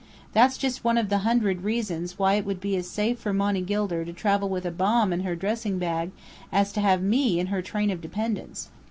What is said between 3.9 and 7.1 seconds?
to travel with a bomb in her dressing bag as to have